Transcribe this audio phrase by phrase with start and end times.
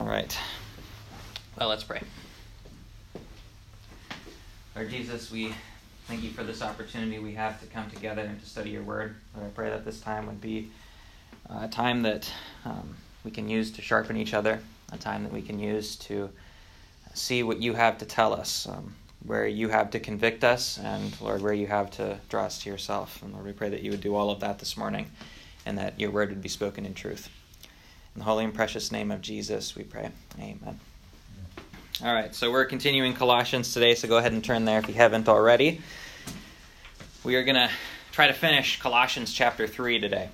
[0.00, 0.38] All right.
[1.58, 2.00] Well, let's pray.
[4.76, 5.52] Lord Jesus, we
[6.06, 9.16] thank you for this opportunity we have to come together and to study your word.
[9.34, 10.70] Lord, I pray that this time would be
[11.50, 12.32] a time that
[12.64, 14.60] um, we can use to sharpen each other,
[14.92, 16.30] a time that we can use to
[17.14, 18.94] see what you have to tell us, um,
[19.26, 22.70] where you have to convict us, and Lord, where you have to draw us to
[22.70, 23.20] yourself.
[23.20, 25.10] And Lord, we pray that you would do all of that this morning
[25.66, 27.28] and that your word would be spoken in truth.
[28.18, 30.10] In the holy and precious name of Jesus, we pray.
[30.40, 30.80] Amen.
[32.04, 34.94] All right, so we're continuing Colossians today, so go ahead and turn there if you
[34.94, 35.80] haven't already.
[37.22, 37.70] We are going to
[38.10, 40.30] try to finish Colossians chapter 3 today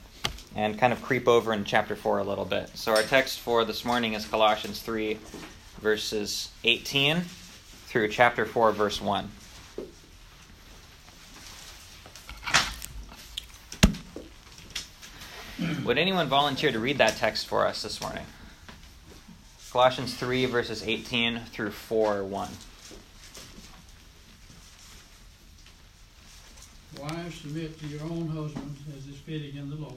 [0.56, 2.70] and kind of creep over in chapter 4 a little bit.
[2.74, 5.18] So our text for this morning is Colossians 3,
[5.82, 9.30] verses 18 through chapter 4, verse 1.
[15.84, 18.24] Would anyone volunteer to read that text for us this morning?
[19.70, 22.48] Colossians 3, verses 18 through 4, 1.
[26.98, 29.92] Wives, submit to your own husbands as is fitting in the Lord.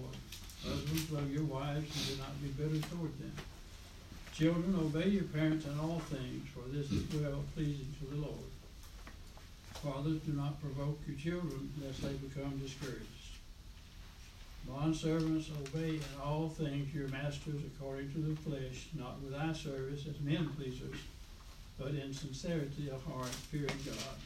[0.61, 3.31] Husbands, love your wives and do not be bitter toward them.
[4.33, 8.51] Children, obey your parents in all things, for this is well pleasing to the Lord.
[9.75, 13.16] Fathers, do not provoke your children, lest they become discouraged.
[14.69, 20.05] Bondservants, obey in all things your masters according to the flesh, not with eye service
[20.07, 20.97] as men pleasers,
[21.79, 24.17] but in sincerity of heart, fearing God.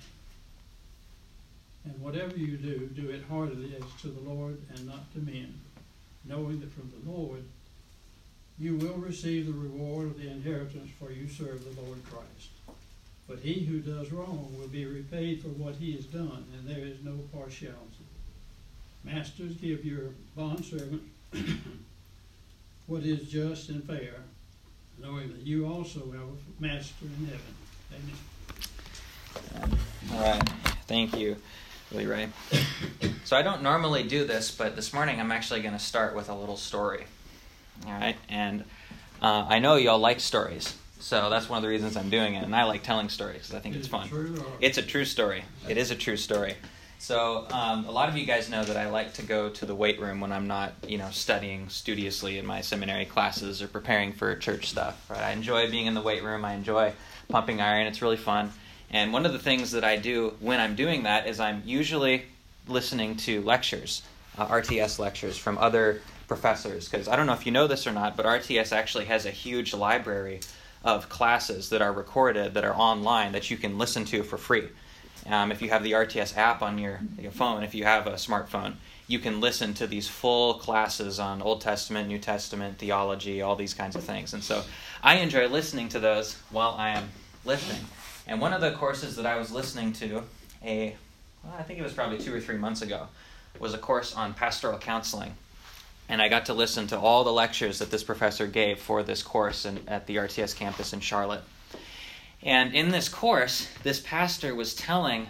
[1.83, 5.59] And whatever you do, do it heartily as to the Lord and not to men,
[6.25, 7.43] knowing that from the Lord
[8.59, 12.49] you will receive the reward of the inheritance, for you serve the Lord Christ.
[13.27, 16.85] But he who does wrong will be repaid for what he has done, and there
[16.85, 17.90] is no partiality.
[19.03, 21.01] Masters, give your bond bondservant
[22.87, 24.15] what is just and fair,
[25.01, 27.55] knowing that you also have a master in heaven.
[29.55, 29.77] Amen.
[30.13, 30.49] All right.
[30.87, 31.37] Thank you,
[31.91, 32.27] Willie Ray.
[33.23, 36.29] So I don't normally do this, but this morning I'm actually going to start with
[36.29, 37.05] a little story.
[37.87, 38.17] All right.
[38.29, 38.65] And
[39.21, 40.75] uh, I know y'all like stories.
[40.99, 42.43] So that's one of the reasons I'm doing it.
[42.43, 44.09] And I like telling stories because I think Is it's fun.
[44.59, 45.43] It's a true story.
[45.67, 46.55] It is a true story.
[47.01, 49.73] So um, a lot of you guys know that I like to go to the
[49.73, 54.13] weight room when I'm not, you know, studying studiously in my seminary classes or preparing
[54.13, 55.09] for church stuff.
[55.09, 55.19] Right?
[55.19, 56.45] I enjoy being in the weight room.
[56.45, 56.93] I enjoy
[57.27, 57.87] pumping iron.
[57.87, 58.51] It's really fun.
[58.91, 62.25] And one of the things that I do when I'm doing that is I'm usually
[62.67, 64.03] listening to lectures,
[64.37, 66.87] uh, RTS lectures from other professors.
[66.87, 69.31] Because I don't know if you know this or not, but RTS actually has a
[69.31, 70.41] huge library
[70.83, 74.69] of classes that are recorded that are online that you can listen to for free.
[75.27, 78.13] Um, if you have the RTS app on your, your phone, if you have a
[78.13, 78.73] smartphone,
[79.07, 83.73] you can listen to these full classes on Old Testament, New Testament, theology, all these
[83.73, 84.33] kinds of things.
[84.33, 84.63] And so
[85.03, 87.09] I enjoy listening to those while I am
[87.45, 87.85] listening.
[88.27, 90.23] And one of the courses that I was listening to,
[90.63, 90.95] a
[91.43, 93.07] well, I think it was probably two or three months ago,
[93.59, 95.35] was a course on pastoral counseling.
[96.07, 99.23] And I got to listen to all the lectures that this professor gave for this
[99.23, 101.41] course in, at the RTS campus in Charlotte.
[102.43, 105.27] And in this course, this pastor was telling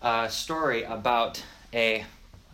[0.00, 2.04] a story about a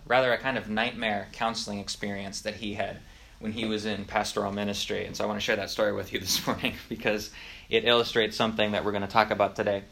[0.07, 2.99] rather a kind of nightmare counseling experience that he had
[3.39, 5.05] when he was in pastoral ministry.
[5.05, 7.31] And so I want to share that story with you this morning because
[7.69, 9.83] it illustrates something that we're going to talk about today.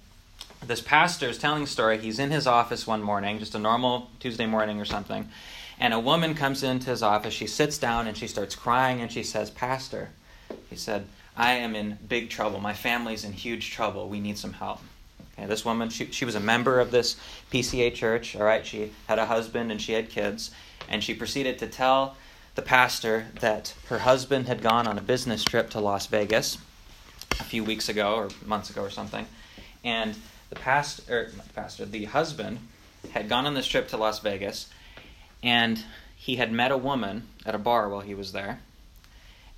[0.66, 1.98] This pastor is telling a story.
[1.98, 5.28] He's in his office one morning, just a normal Tuesday morning or something,
[5.78, 7.32] and a woman comes into his office.
[7.32, 10.10] She sits down and she starts crying and she says, Pastor,
[10.68, 11.06] he said,
[11.40, 12.60] I am in big trouble.
[12.60, 14.10] My family's in huge trouble.
[14.10, 14.80] We need some help.
[15.32, 17.16] Okay, this woman, she, she was a member of this
[17.50, 18.66] PCA church, all right?
[18.66, 20.50] She had a husband and she had kids.
[20.86, 22.14] And she proceeded to tell
[22.56, 26.58] the pastor that her husband had gone on a business trip to Las Vegas
[27.30, 29.24] a few weeks ago or months ago or something.
[29.82, 30.16] And
[30.50, 32.58] the pastor, er, the pastor, the husband
[33.12, 34.68] had gone on this trip to Las Vegas
[35.42, 35.82] and
[36.16, 38.60] he had met a woman at a bar while he was there.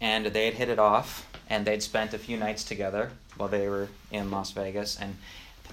[0.00, 3.68] And they had hit it off and they'd spent a few nights together while they
[3.68, 4.98] were in Las Vegas.
[4.98, 5.18] And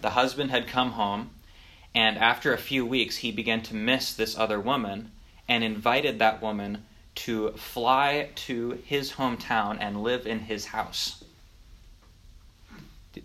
[0.02, 1.30] the husband had come home,
[1.96, 5.10] and after a few weeks, he began to miss this other woman
[5.48, 6.84] and invited that woman
[7.16, 11.24] to fly to his hometown and live in his house.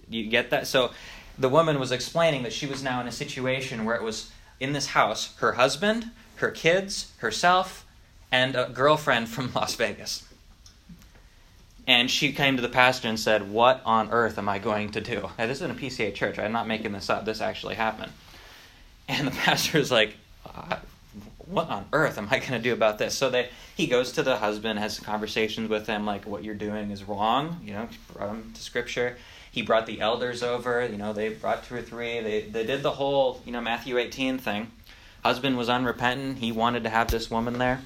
[0.09, 0.69] You get that?
[0.69, 0.93] So
[1.37, 4.31] the woman was explaining that she was now in a situation where it was
[4.61, 7.85] in this house her husband, her kids, herself,
[8.31, 10.23] and a girlfriend from Las Vegas.
[11.87, 15.01] And she came to the pastor and said, What on earth am I going to
[15.01, 15.29] do?
[15.39, 16.39] Now, this is in a PCA church.
[16.39, 17.25] I'm not making this up.
[17.25, 18.13] This actually happened.
[19.09, 20.15] And the pastor is like,
[20.47, 20.77] uh,
[21.47, 23.15] what on earth am I going to do about this?
[23.15, 26.91] So they he goes to the husband, has conversations with him, like what you're doing
[26.91, 27.61] is wrong.
[27.63, 29.17] You know, brought him to scripture.
[29.51, 30.87] He brought the elders over.
[30.87, 32.21] You know, they brought two or three.
[32.21, 34.71] They they did the whole you know Matthew 18 thing.
[35.23, 36.39] Husband was unrepentant.
[36.39, 37.81] He wanted to have this woman there.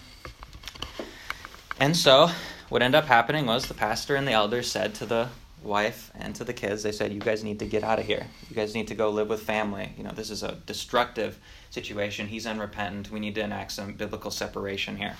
[1.81, 2.31] And so,
[2.69, 5.29] what ended up happening was the pastor and the elders said to the
[5.62, 8.26] wife and to the kids, they said, You guys need to get out of here.
[8.49, 9.93] You guys need to go live with family.
[9.97, 11.38] You know, this is a destructive
[11.70, 12.26] situation.
[12.26, 13.11] He's unrepentant.
[13.11, 15.17] We need to enact some biblical separation here.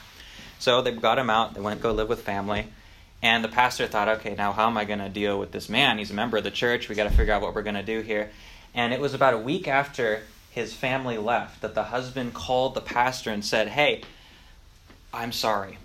[0.59, 1.55] So they got him out.
[1.55, 2.67] They went go live with family.
[3.23, 5.99] And the pastor thought, okay, now how am I going to deal with this man?
[5.99, 6.89] He's a member of the church.
[6.89, 8.31] We got to figure out what we're going to do here.
[8.75, 12.81] And it was about a week after his family left that the husband called the
[12.81, 14.03] pastor and said, hey,
[15.12, 15.79] I'm sorry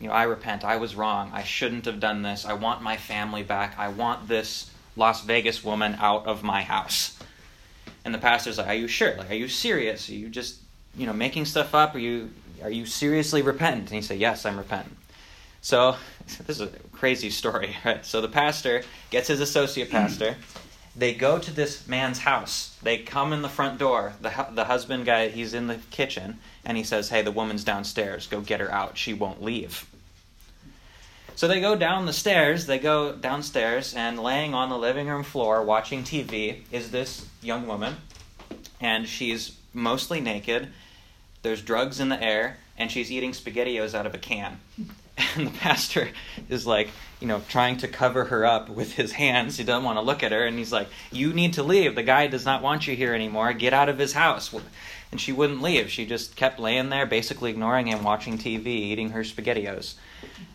[0.00, 0.64] you know, I repent.
[0.64, 1.30] I was wrong.
[1.32, 2.44] I shouldn't have done this.
[2.44, 3.78] I want my family back.
[3.78, 7.18] I want this Las Vegas woman out of my house.
[8.04, 9.16] And the pastor's like, "Are you sure?
[9.16, 10.08] Like, are you serious?
[10.08, 10.58] Are you just,
[10.96, 11.94] you know, making stuff up?
[11.94, 12.30] Are you,
[12.62, 14.96] are you seriously repentant?" And he said, "Yes, I'm repentant."
[15.60, 15.96] So
[16.46, 18.04] this is a crazy story, right?
[18.04, 20.36] So the pastor gets his associate pastor.
[20.98, 22.76] They go to this man's house.
[22.82, 24.14] They come in the front door.
[24.20, 28.26] The the husband guy, he's in the kitchen, and he says, "Hey, the woman's downstairs.
[28.26, 28.98] Go get her out.
[28.98, 29.86] She won't leave."
[31.36, 35.22] So they go down the stairs, they go downstairs, and laying on the living room
[35.22, 37.98] floor watching TV is this young woman.
[38.80, 40.72] And she's mostly naked.
[41.42, 44.58] There's drugs in the air, and she's eating SpaghettiOs out of a can.
[45.36, 46.10] And the pastor
[46.48, 49.56] is like, you know, trying to cover her up with his hands.
[49.56, 51.94] He doesn't want to look at her, and he's like, You need to leave.
[51.94, 53.52] The guy does not want you here anymore.
[53.52, 54.54] Get out of his house.
[55.10, 55.90] And she wouldn't leave.
[55.90, 59.94] She just kept laying there, basically ignoring him, watching TV, eating her SpaghettiOs.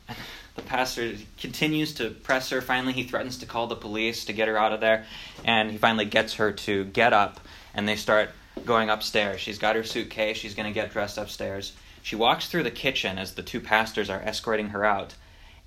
[0.56, 2.62] The pastor continues to press her.
[2.62, 5.06] Finally, he threatens to call the police to get her out of there.
[5.44, 7.40] And he finally gets her to get up,
[7.74, 8.30] and they start
[8.64, 9.42] going upstairs.
[9.42, 10.38] She's got her suitcase.
[10.38, 11.74] She's going to get dressed upstairs.
[12.04, 15.16] She walks through the kitchen as the two pastors are escorting her out,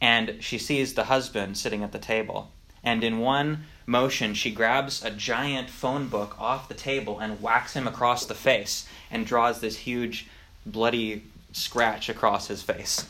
[0.02, 2.50] and she sees the husband sitting at the table.
[2.84, 7.72] And in one motion, she grabs a giant phone book off the table and whacks
[7.72, 10.28] him across the face and draws this huge
[10.66, 11.22] bloody
[11.52, 13.06] scratch across his face.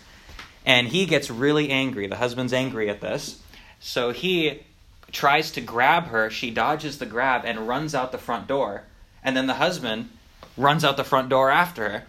[0.65, 2.07] And he gets really angry.
[2.07, 3.41] The husband's angry at this.
[3.81, 4.63] So he
[5.11, 6.31] tries to grab her.
[6.31, 8.85] She dodges the grab and runs out the front door.
[9.23, 10.11] And then the husband
[10.57, 12.05] runs out the front door after her.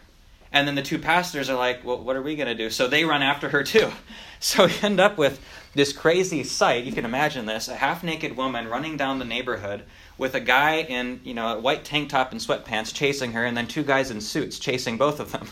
[0.52, 2.70] And then the two pastors are like, well, what are we going to do?
[2.70, 3.92] So they run after her too.
[4.40, 5.42] So we end up with
[5.74, 6.84] this crazy sight.
[6.84, 9.84] You can imagine this a half naked woman running down the neighborhood
[10.20, 13.58] with a guy in you know a white tank top and sweatpants chasing her, and
[13.58, 15.48] then two guys in suits chasing both of them.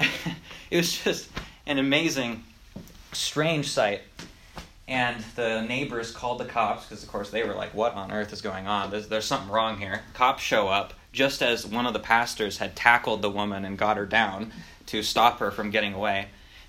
[0.70, 1.30] it was just
[1.66, 2.42] an amazing,
[3.12, 4.02] strange sight.
[4.86, 8.32] And the neighbors called the cops because, of course, they were like, What on earth
[8.32, 8.90] is going on?
[8.90, 10.02] There's, there's something wrong here.
[10.12, 13.96] Cops show up just as one of the pastors had tackled the woman and got
[13.96, 14.52] her down
[14.86, 16.26] to stop her from getting away.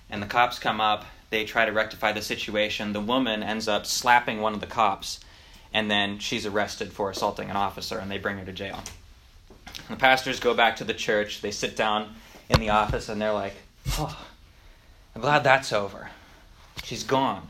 [0.08, 2.92] And the cops come up, they try to rectify the situation.
[2.92, 5.20] The woman ends up slapping one of the cops,
[5.72, 8.82] and then she's arrested for assaulting an officer, and they bring her to jail.
[9.90, 12.14] The pastors go back to the church, they sit down
[12.48, 13.54] in the office, and they're like,
[13.98, 14.16] Oh,
[15.14, 16.10] I'm glad that's over.
[16.84, 17.48] She's gone.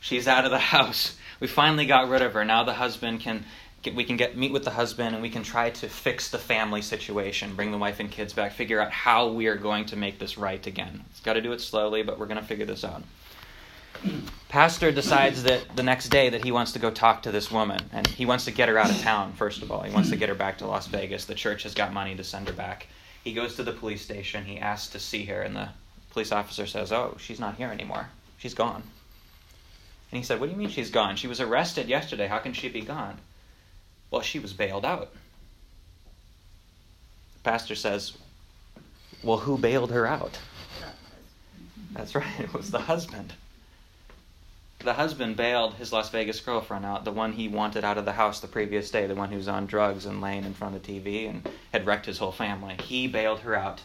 [0.00, 1.16] She's out of the house.
[1.40, 2.44] We finally got rid of her.
[2.44, 3.44] Now the husband can
[3.82, 6.38] get, we can get meet with the husband and we can try to fix the
[6.38, 9.96] family situation, bring the wife and kids back, figure out how we are going to
[9.96, 11.04] make this right again.
[11.10, 13.02] It's got to do it slowly, but we're going to figure this out.
[14.48, 17.80] Pastor decides that the next day that he wants to go talk to this woman
[17.92, 19.82] and he wants to get her out of town first of all.
[19.82, 21.24] He wants to get her back to Las Vegas.
[21.24, 22.86] The church has got money to send her back.
[23.24, 24.44] He goes to the police station.
[24.44, 25.68] He asks to see her and the
[26.10, 28.08] police officer says, Oh, she's not here anymore.
[28.38, 28.82] She's gone.
[30.10, 31.16] And he said, What do you mean she's gone?
[31.16, 32.28] She was arrested yesterday.
[32.28, 33.18] How can she be gone?
[34.10, 35.12] Well, she was bailed out.
[37.34, 38.16] The pastor says,
[39.22, 40.38] Well, who bailed her out?
[41.92, 43.32] That's right, it was the husband.
[44.80, 48.12] The husband bailed his Las Vegas girlfriend out, the one he wanted out of the
[48.12, 50.82] house the previous day, the one who was on drugs and laying in front of
[50.82, 52.76] the TV and had wrecked his whole family.
[52.84, 53.80] He bailed her out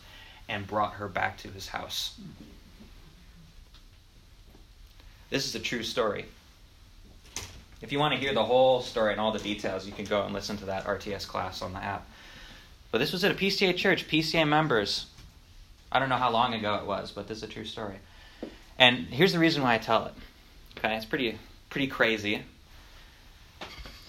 [0.47, 2.19] and brought her back to his house.
[5.31, 6.25] This is a true story.
[7.83, 10.23] If you want to hear the whole story and all the details, you can go
[10.23, 12.07] and listen to that RTS class on the app.
[12.91, 15.07] But this was at a PCA church, PCA members.
[15.91, 17.97] I don't know how long ago it was, but this is a true story.
[18.79, 20.13] And here's the reason why I tell it.
[20.77, 21.37] Okay, it's pretty
[21.69, 22.43] pretty crazy.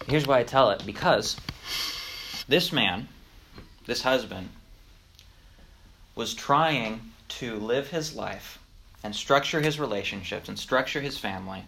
[0.07, 1.37] Here's why I tell it because
[2.47, 3.09] this man,
[3.87, 4.51] this husband,
[6.15, 7.01] was trying
[7.41, 8.61] to live his life
[9.03, 11.65] and structure his relationships and structure his family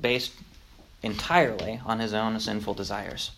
[0.00, 0.32] based
[1.02, 3.30] entirely on his own sinful desires.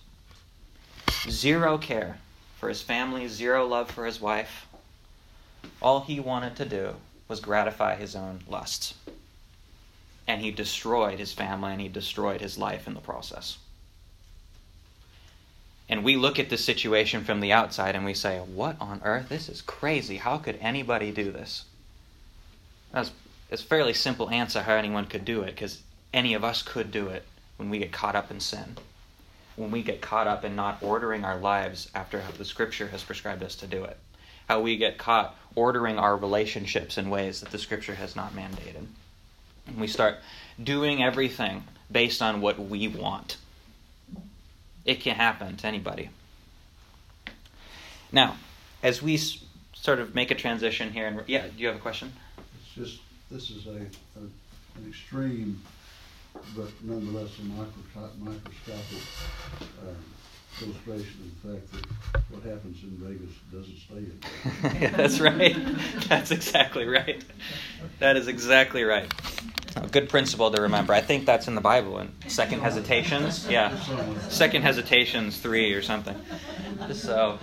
[1.28, 2.18] Zero care
[2.58, 4.66] for his family, zero love for his wife,
[5.82, 6.94] all he wanted to do
[7.28, 8.94] was gratify his own lusts.
[10.26, 13.58] And he destroyed his family and he destroyed his life in the process.
[15.88, 19.28] And we look at this situation from the outside and we say, What on earth?
[19.28, 20.18] This is crazy.
[20.18, 21.64] How could anybody do this?
[22.92, 23.10] That's
[23.50, 25.82] a fairly simple answer how anyone could do it, because
[26.14, 27.24] any of us could do it
[27.60, 28.76] when we get caught up in sin.
[29.54, 33.04] When we get caught up in not ordering our lives after how the scripture has
[33.04, 33.98] prescribed us to do it.
[34.48, 38.86] How we get caught ordering our relationships in ways that the scripture has not mandated.
[39.66, 40.16] And we start
[40.62, 43.36] doing everything based on what we want
[44.86, 46.08] it can happen to anybody.
[48.10, 48.36] Now,
[48.82, 49.18] as we
[49.74, 52.12] sort of make a transition here, and yeah, do you have a question?
[52.38, 53.00] It's just
[53.30, 53.70] this is a,
[54.18, 54.22] a
[54.76, 55.60] an extreme,
[56.56, 59.02] but nonetheless a microscopic
[59.82, 61.86] uh, illustration of the fact that
[62.30, 64.96] what happens in Vegas doesn't stay in Vegas.
[64.96, 65.56] That's right.
[66.08, 67.24] That's exactly right.
[67.98, 69.12] That is exactly right.
[69.76, 70.92] A good principle to remember.
[70.92, 73.46] I think that's in the Bible in Second Hesitations.
[73.48, 73.78] Yeah,
[74.28, 76.16] Second Hesitations three or something.
[76.92, 77.38] So,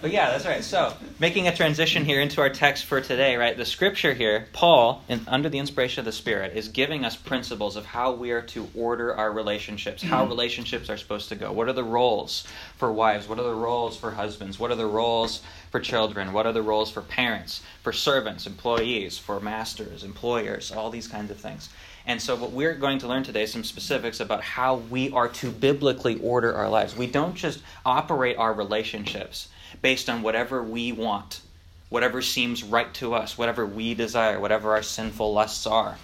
[0.00, 0.62] but yeah, that's right.
[0.62, 3.56] So, making a transition here into our text for today, right?
[3.56, 7.76] The scripture here, Paul, in, under the inspiration of the Spirit, is giving us principles
[7.76, 10.30] of how we are to order our relationships, how hmm.
[10.30, 11.52] relationships are supposed to go.
[11.52, 13.28] What are the roles for wives?
[13.28, 14.58] What are the roles for husbands?
[14.58, 16.32] What are the roles for children?
[16.32, 21.30] What are the roles for parents, for servants, employees, for masters, employers, all these kinds
[21.30, 21.68] of things.
[22.06, 25.28] And so, what we're going to learn today is some specifics about how we are
[25.28, 26.96] to biblically order our lives.
[26.96, 29.48] We don't just operate our relationships
[29.82, 31.40] based on whatever we want,
[31.88, 35.98] whatever seems right to us, whatever we desire, whatever our sinful lusts are.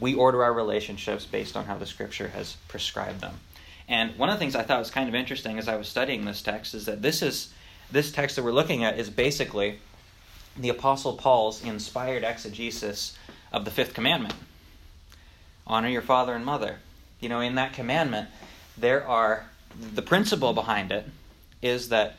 [0.00, 3.34] We order our relationships based on how the Scripture has prescribed them.
[3.88, 6.24] And one of the things I thought was kind of interesting as I was studying
[6.24, 7.52] this text is that this is
[7.90, 9.78] this text that we're looking at is basically
[10.56, 13.16] the Apostle Paul's inspired exegesis
[13.52, 14.34] of the fifth commandment
[15.66, 16.76] honor your father and mother.
[17.20, 18.28] You know, in that commandment,
[18.76, 19.46] there are
[19.94, 21.06] the principle behind it
[21.60, 22.16] is that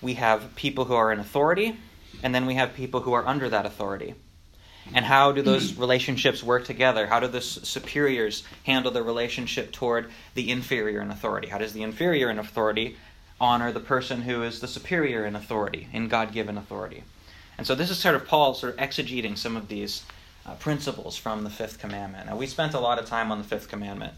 [0.00, 1.76] we have people who are in authority,
[2.22, 4.14] and then we have people who are under that authority.
[4.94, 7.06] And how do those relationships work together?
[7.06, 11.48] How do the superiors handle the relationship toward the inferior in authority?
[11.48, 12.96] How does the inferior in authority
[13.40, 17.04] honor the person who is the superior in authority, in God given authority.
[17.56, 20.04] And so this is sort of Paul sort of exegeting some of these
[20.46, 22.26] uh, principles from the fifth commandment.
[22.26, 24.14] Now, we spent a lot of time on the fifth commandment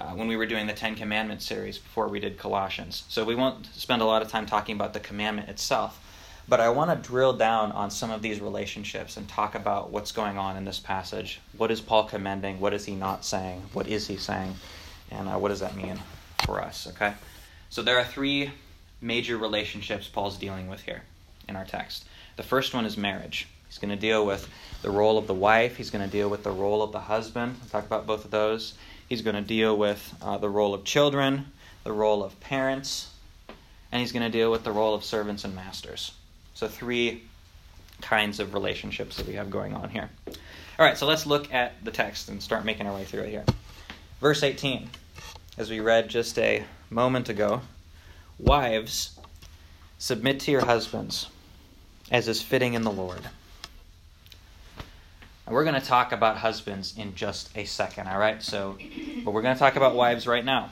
[0.00, 3.04] uh, when we were doing the Ten Commandments series before we did Colossians.
[3.08, 6.00] So we won't spend a lot of time talking about the commandment itself.
[6.48, 10.10] But I want to drill down on some of these relationships and talk about what's
[10.10, 11.40] going on in this passage.
[11.56, 12.60] What is Paul commending?
[12.60, 13.62] What is he not saying?
[13.72, 14.54] What is he saying?
[15.10, 16.00] And uh, what does that mean
[16.44, 16.88] for us?
[16.88, 17.14] Okay?
[17.68, 18.50] So there are three
[19.00, 21.02] major relationships Paul's dealing with here
[21.48, 22.04] in our text.
[22.36, 23.46] The first one is marriage.
[23.68, 24.48] He's going to deal with
[24.82, 27.56] the role of the wife, he's going to deal with the role of the husband.
[27.60, 28.74] We'll talk about both of those.
[29.10, 31.52] He's going to deal with uh, the role of children,
[31.82, 33.10] the role of parents,
[33.90, 36.12] and he's going to deal with the role of servants and masters.
[36.54, 37.24] So, three
[38.00, 40.08] kinds of relationships that we have going on here.
[40.78, 43.30] All right, so let's look at the text and start making our way through it
[43.30, 43.44] here.
[44.20, 44.88] Verse 18,
[45.58, 47.62] as we read just a moment ago,
[48.38, 49.18] wives,
[49.98, 51.26] submit to your husbands
[52.12, 53.22] as is fitting in the Lord.
[55.50, 58.40] And we're going to talk about husbands in just a second, all right?
[58.40, 58.78] So,
[59.24, 60.70] but we're going to talk about wives right now.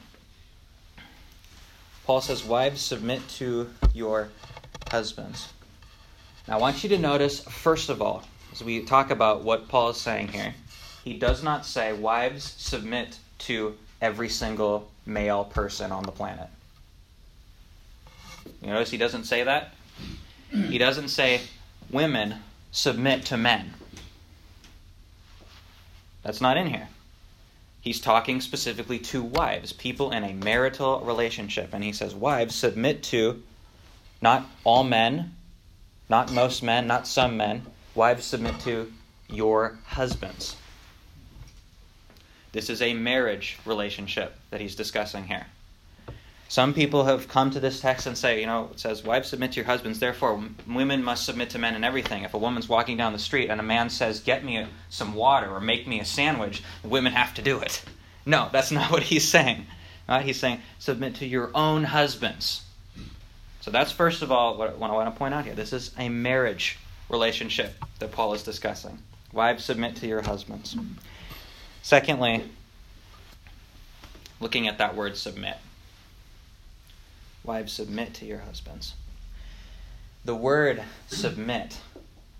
[2.04, 4.28] Paul says, Wives, submit to your
[4.88, 5.52] husbands.
[6.46, 9.88] Now, I want you to notice, first of all, as we talk about what Paul
[9.88, 10.54] is saying here,
[11.02, 16.46] he does not say, Wives, submit to every single male person on the planet.
[18.62, 19.74] You notice he doesn't say that?
[20.52, 21.40] He doesn't say,
[21.90, 22.36] women
[22.70, 23.74] submit to men.
[26.28, 26.90] That's not in here.
[27.80, 31.70] He's talking specifically to wives, people in a marital relationship.
[31.72, 33.42] And he says, Wives, submit to
[34.20, 35.34] not all men,
[36.10, 37.64] not most men, not some men.
[37.94, 38.92] Wives, submit to
[39.30, 40.56] your husbands.
[42.52, 45.46] This is a marriage relationship that he's discussing here.
[46.50, 49.52] Some people have come to this text and say, you know, it says, Wives submit
[49.52, 52.24] to your husbands, therefore women must submit to men in everything.
[52.24, 55.50] If a woman's walking down the street and a man says, Get me some water
[55.50, 57.84] or make me a sandwich, women have to do it.
[58.24, 59.66] No, that's not what he's saying.
[60.08, 60.24] Right?
[60.24, 62.62] He's saying, Submit to your own husbands.
[63.60, 65.54] So that's first of all what I want to point out here.
[65.54, 66.78] This is a marriage
[67.10, 68.98] relationship that Paul is discussing.
[69.34, 70.74] Wives submit to your husbands.
[71.82, 72.44] Secondly,
[74.40, 75.56] looking at that word submit.
[77.48, 78.92] Wives, submit to your husbands.
[80.26, 81.78] The word submit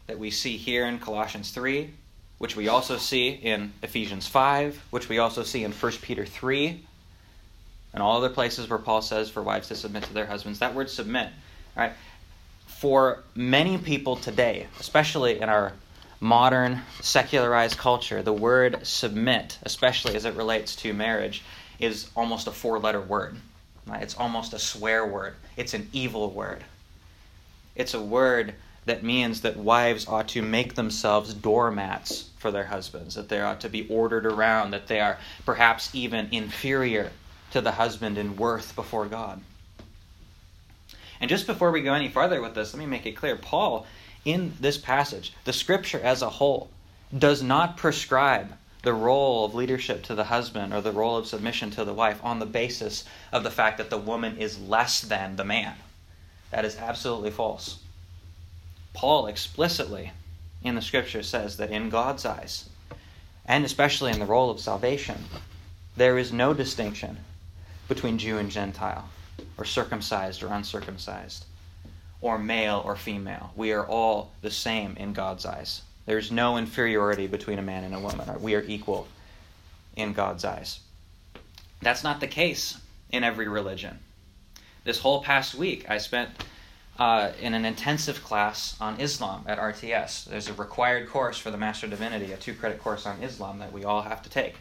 [0.06, 1.88] that we see here in Colossians 3,
[2.36, 6.84] which we also see in Ephesians 5, which we also see in 1 Peter 3,
[7.94, 10.58] and all other places where Paul says for wives to submit to their husbands.
[10.58, 11.30] That word submit,
[11.74, 11.92] right?
[12.66, 15.72] For many people today, especially in our
[16.20, 21.42] modern secularized culture, the word submit, especially as it relates to marriage,
[21.80, 23.38] is almost a four letter word.
[23.96, 25.34] It's almost a swear word.
[25.56, 26.64] It's an evil word.
[27.74, 28.54] It's a word
[28.84, 33.60] that means that wives ought to make themselves doormats for their husbands, that they ought
[33.60, 37.10] to be ordered around, that they are perhaps even inferior
[37.50, 39.40] to the husband in worth before God.
[41.20, 43.86] And just before we go any farther with this, let me make it clear Paul,
[44.24, 46.70] in this passage, the scripture as a whole,
[47.16, 48.52] does not prescribe
[48.88, 52.18] the role of leadership to the husband or the role of submission to the wife
[52.24, 55.74] on the basis of the fact that the woman is less than the man.
[56.52, 57.80] That is absolutely false.
[58.94, 60.12] Paul explicitly
[60.62, 62.70] in the scripture says that in God's eyes,
[63.44, 65.26] and especially in the role of salvation,
[65.94, 67.18] there is no distinction
[67.88, 69.10] between Jew and Gentile,
[69.58, 71.44] or circumcised or uncircumcised,
[72.22, 73.52] or male or female.
[73.54, 75.82] We are all the same in God's eyes.
[76.08, 78.26] There's no inferiority between a man and a woman.
[78.40, 79.06] We are equal
[79.94, 80.80] in God's eyes.
[81.82, 82.78] That's not the case
[83.10, 83.98] in every religion.
[84.84, 86.30] This whole past week, I spent
[86.98, 90.24] uh, in an intensive class on Islam at RTS.
[90.24, 93.58] There's a required course for the Master of Divinity, a two credit course on Islam
[93.58, 94.54] that we all have to take.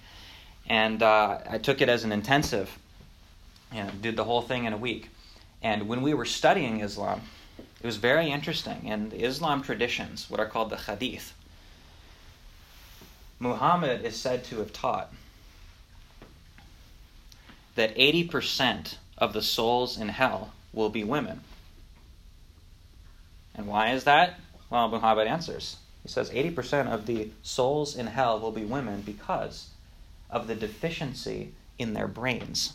[0.68, 2.78] And uh, I took it as an intensive,
[3.74, 5.08] know, did the whole thing in a week.
[5.64, 7.22] And when we were studying Islam,
[7.58, 8.84] it was very interesting.
[8.84, 11.34] In the Islam traditions, what are called the hadith,
[13.40, 15.14] Muhammad is said to have taught
[17.76, 21.42] that 80% of the souls in hell will be women.
[23.56, 24.40] And why is that?
[24.70, 25.78] Well, Muhammad answers.
[26.04, 29.70] He says 80% of the souls in hell will be women because
[30.30, 32.74] of the deficiency in their brains.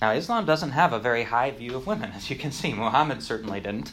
[0.00, 2.72] Now, Islam doesn't have a very high view of women, as you can see.
[2.72, 3.92] Muhammad certainly didn't.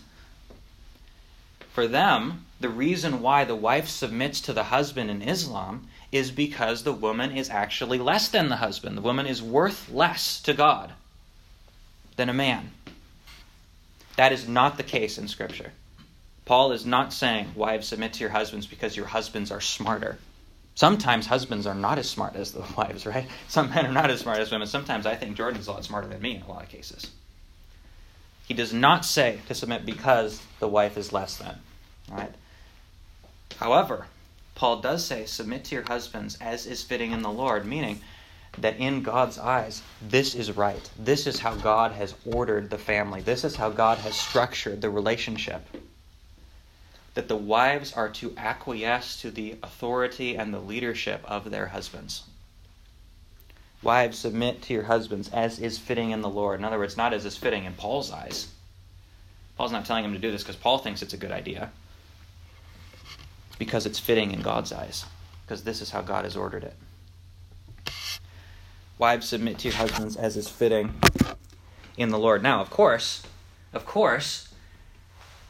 [1.71, 6.83] For them, the reason why the wife submits to the husband in Islam is because
[6.83, 8.97] the woman is actually less than the husband.
[8.97, 10.93] The woman is worth less to God
[12.15, 12.71] than a man.
[14.15, 15.73] That is not the case in Scripture.
[16.45, 20.17] Paul is not saying, Wives, submit to your husbands because your husbands are smarter.
[20.75, 23.27] Sometimes husbands are not as smart as the wives, right?
[23.47, 24.67] Some men are not as smart as women.
[24.67, 27.11] Sometimes I think Jordan's a lot smarter than me in a lot of cases.
[28.47, 31.57] He does not say to submit because the wife is less than.
[32.11, 32.31] Right?
[33.57, 34.07] However,
[34.55, 38.01] Paul does say, submit to your husbands as is fitting in the Lord, meaning
[38.57, 40.89] that in God's eyes, this is right.
[40.97, 43.21] This is how God has ordered the family.
[43.21, 45.65] This is how God has structured the relationship.
[47.15, 52.23] That the wives are to acquiesce to the authority and the leadership of their husbands.
[53.81, 56.59] Wives, submit to your husbands as is fitting in the Lord.
[56.59, 58.47] In other words, not as is fitting in Paul's eyes.
[59.57, 61.71] Paul's not telling him to do this because Paul thinks it's a good idea.
[63.57, 65.05] Because it's fitting in God's eyes,
[65.45, 66.73] because this is how God has ordered it.
[68.97, 70.93] Wives, submit to your husbands as is fitting
[71.97, 72.41] in the Lord.
[72.41, 73.23] Now, of course,
[73.73, 74.53] of course,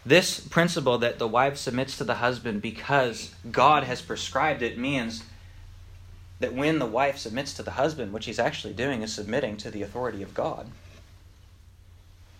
[0.06, 5.24] this principle that the wife submits to the husband because God has prescribed it means
[6.39, 9.72] that when the wife submits to the husband, what she's actually doing is submitting to
[9.72, 10.68] the authority of God.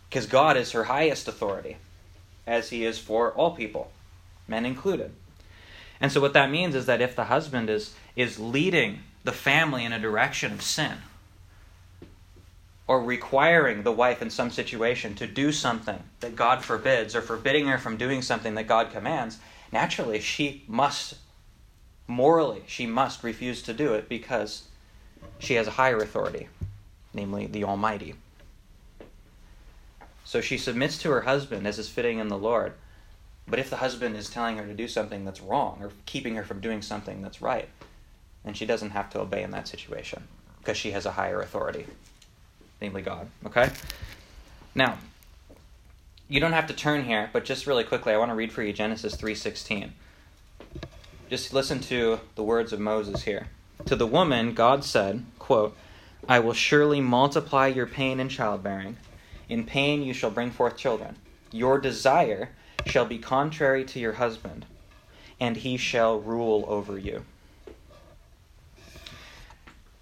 [0.10, 1.78] Because God is her highest authority,
[2.45, 3.91] as he is for all people,
[4.47, 5.12] men included.
[5.99, 9.86] And so what that means is that if the husband is, is leading the family
[9.86, 10.97] in a direction of sin,
[12.88, 17.67] or requiring the wife in some situation to do something that God forbids, or forbidding
[17.67, 19.39] her from doing something that God commands,
[19.71, 21.15] naturally she must
[22.08, 24.63] Morally, she must refuse to do it because
[25.39, 26.47] she has a higher authority,
[27.13, 28.13] namely the Almighty.
[30.23, 32.73] So she submits to her husband as is fitting in the Lord.
[33.47, 36.43] But if the husband is telling her to do something that's wrong or keeping her
[36.43, 37.69] from doing something that's right,
[38.43, 40.27] then she doesn't have to obey in that situation
[40.60, 41.86] because she has a higher authority,
[42.81, 43.27] namely God.
[43.45, 43.69] Okay?
[44.73, 44.97] Now,
[46.27, 48.63] you don't have to turn here, but just really quickly, I want to read for
[48.63, 49.91] you Genesis 3:16.
[51.29, 53.47] Just listen to the words of Moses here.
[53.86, 55.75] To the woman, God said, quote,
[56.27, 58.97] I will surely multiply your pain in childbearing.
[59.47, 61.17] In pain you shall bring forth children.
[61.51, 62.49] Your desire
[62.85, 64.65] shall be contrary to your husband,
[65.39, 67.25] and he shall rule over you.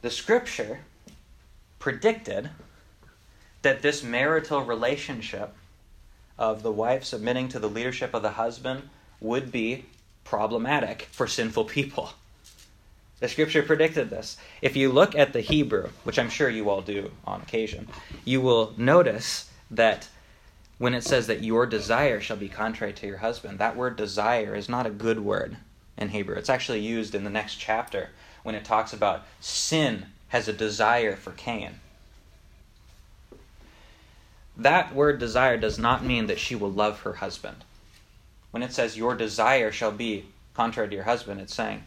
[0.02, 0.82] The scripture
[1.80, 2.50] predicted
[3.62, 5.54] that this marital relationship
[6.38, 8.90] of the wife submitting to the leadership of the husband
[9.22, 9.86] would be
[10.24, 12.12] problematic for sinful people.
[13.20, 14.38] The scripture predicted this.
[14.62, 17.88] If you look at the Hebrew, which I'm sure you all do on occasion,
[18.26, 20.10] you will notice that
[20.84, 24.54] when it says that your desire shall be contrary to your husband, that word desire
[24.54, 25.56] is not a good word
[25.98, 26.36] in Hebrew.
[26.36, 28.10] It's actually used in the next chapter
[28.44, 31.76] when it talks about sin has a desire for Cain.
[34.58, 37.64] That word desire does not mean that she will love her husband.
[38.52, 41.86] When it says your desire shall be contrary to your husband, it's saying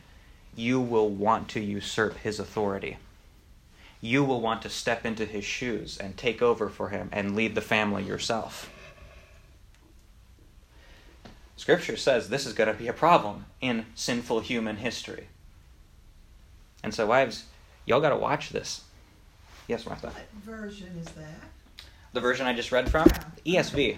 [0.54, 2.96] you will want to usurp his authority.
[4.00, 7.54] You will want to step into his shoes and take over for him and lead
[7.54, 8.72] the family yourself.
[11.56, 15.28] Scripture says this is going to be a problem in sinful human history.
[16.82, 17.44] And so, wives,
[17.86, 18.84] y'all got to watch this.
[19.66, 20.08] Yes, Martha.
[20.08, 21.84] What version is that?
[22.12, 23.08] The version I just read from?
[23.44, 23.96] ESV.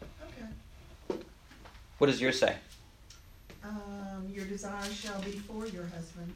[0.00, 1.18] Okay.
[1.98, 2.56] What does yours say?
[3.62, 6.32] Um, your desire shall be for your husband,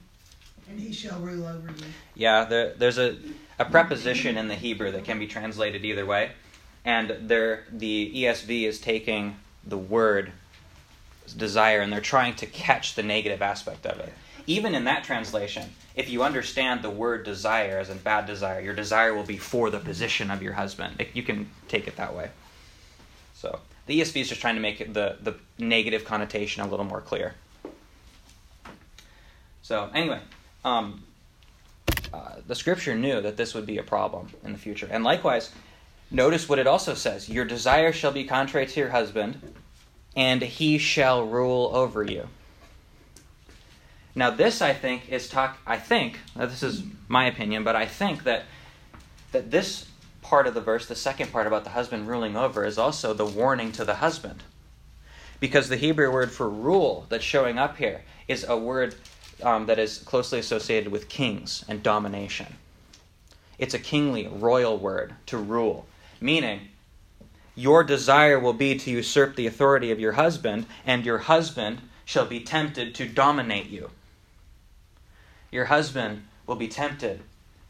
[0.68, 1.84] and he shall rule over you.
[2.14, 3.16] Yeah, there, there's a,
[3.58, 6.32] a preposition in the Hebrew that can be translated either way.
[6.84, 10.32] And there, the ESV is taking the word
[11.32, 14.12] desire and they're trying to catch the negative aspect of it.
[14.46, 18.74] Even in that translation, if you understand the word desire as in bad desire, your
[18.74, 21.04] desire will be for the position of your husband.
[21.14, 22.30] You can take it that way.
[23.34, 27.00] So the ESV is just trying to make the, the negative connotation a little more
[27.00, 27.34] clear.
[29.62, 30.20] So anyway,
[30.64, 31.04] um,
[32.12, 34.88] uh, the scripture knew that this would be a problem in the future.
[34.90, 35.50] And likewise,
[36.10, 39.40] notice what it also says Your desire shall be contrary to your husband,
[40.16, 42.28] and he shall rule over you.
[44.14, 45.58] Now, this I think is talk.
[45.66, 48.44] I think this is my opinion, but I think that
[49.32, 49.86] that this
[50.22, 53.24] part of the verse, the second part about the husband ruling over, is also the
[53.24, 54.42] warning to the husband,
[55.38, 58.96] because the Hebrew word for rule that's showing up here is a word
[59.42, 62.56] um, that is closely associated with kings and domination.
[63.58, 65.86] It's a kingly, royal word to rule,
[66.20, 66.68] meaning
[67.54, 72.26] your desire will be to usurp the authority of your husband, and your husband shall
[72.26, 73.90] be tempted to dominate you.
[75.50, 77.22] Your husband will be tempted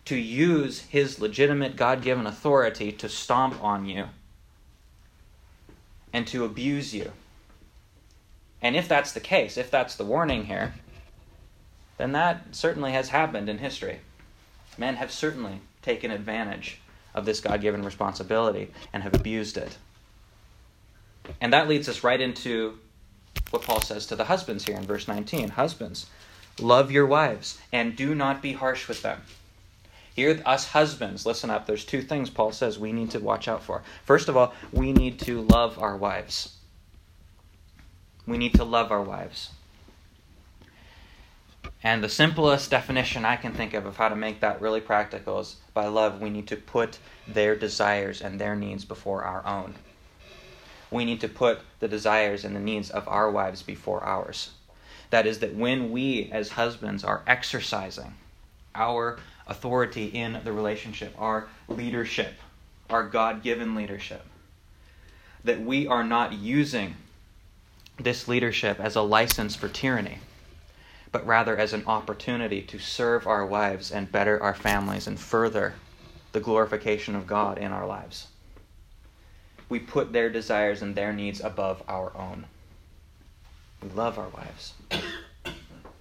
[0.07, 4.07] to use his legitimate God given authority to stomp on you
[6.13, 7.13] and to abuse you.
[8.63, 10.75] And if that's the case, if that's the warning here,
[11.97, 14.01] then that certainly has happened in history.
[14.77, 16.80] Men have certainly taken advantage
[17.15, 19.77] of this God given responsibility and have abused it.
[21.41, 22.79] And that leads us right into
[23.51, 26.07] what Paul says to the husbands here in verse 19 Husbands,
[26.61, 29.23] love your wives and do not be harsh with them.
[30.15, 31.67] Here, us husbands, listen up.
[31.67, 33.83] There's two things Paul says we need to watch out for.
[34.05, 36.57] First of all, we need to love our wives.
[38.27, 39.51] We need to love our wives.
[41.83, 45.41] And the simplest definition I can think of of how to make that really practical
[45.41, 49.75] is by love, we need to put their desires and their needs before our own.
[50.91, 54.51] We need to put the desires and the needs of our wives before ours.
[55.09, 58.15] That is, that when we as husbands are exercising
[58.75, 62.35] our authority in the relationship, our leadership,
[62.91, 64.25] our God given leadership,
[65.45, 66.97] that we are not using
[67.99, 70.19] this leadership as a license for tyranny
[71.13, 75.75] but rather as an opportunity to serve our wives and better our families and further
[76.33, 78.29] the glorification of God in our lives.
[79.69, 82.47] We put their desires and their needs above our own.
[83.83, 84.75] We love our wives.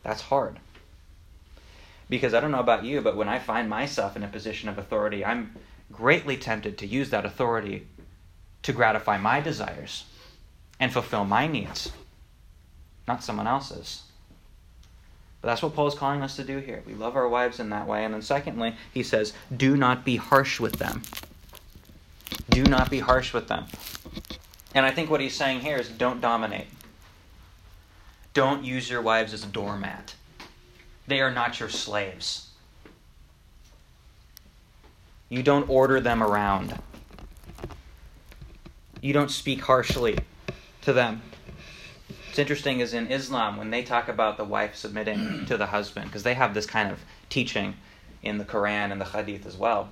[0.03, 0.59] That's hard.
[2.09, 4.77] Because I don't know about you, but when I find myself in a position of
[4.77, 5.55] authority, I'm
[5.91, 7.87] greatly tempted to use that authority
[8.63, 10.05] to gratify my desires
[10.79, 11.91] and fulfill my needs,
[13.07, 14.03] not someone else's.
[15.41, 16.83] But that's what Paul is calling us to do here.
[16.85, 18.03] We love our wives in that way.
[18.03, 21.03] And then, secondly, he says, do not be harsh with them.
[22.49, 23.65] Do not be harsh with them.
[24.75, 26.67] And I think what he's saying here is don't dominate.
[28.33, 30.15] Don't use your wives as a doormat.
[31.07, 32.49] They are not your slaves.
[35.29, 36.77] You don't order them around.
[39.01, 40.19] You don't speak harshly
[40.81, 41.21] to them.
[42.29, 46.05] What's interesting is in Islam, when they talk about the wife submitting to the husband,
[46.05, 47.73] because they have this kind of teaching
[48.21, 49.89] in the Quran and the Hadith as well.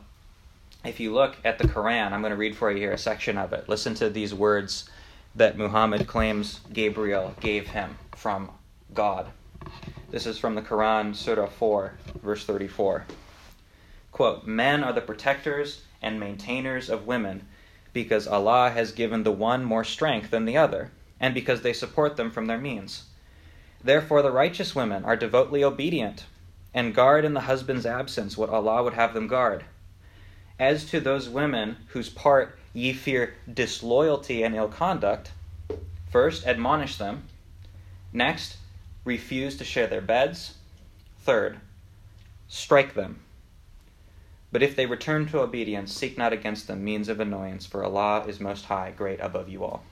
[0.86, 3.40] If you look at the Quran, I'm going to read for you here a section
[3.40, 3.68] of it.
[3.68, 4.88] Listen to these words
[5.34, 8.52] that Muhammad claims Gabriel gave him from
[8.94, 9.26] God.
[10.12, 13.08] This is from the Quran, Surah 4, verse 34.
[14.12, 17.48] Quote Men are the protectors and maintainers of women
[17.94, 22.16] because Allah has given the one more strength than the other, and because they support
[22.18, 23.06] them from their means.
[23.84, 26.26] Therefore, the righteous women are devoutly obedient
[26.74, 29.66] and guard in the husband's absence what Allah would have them guard.
[30.60, 35.32] As to those women whose part ye fear disloyalty and ill conduct,
[36.10, 37.24] first admonish them,
[38.12, 38.58] next
[39.06, 40.56] refuse to share their beds,
[41.20, 41.60] third
[42.48, 43.20] strike them.
[44.52, 48.26] But if they return to obedience, seek not against them means of annoyance, for Allah
[48.28, 49.84] is most high, great above you all.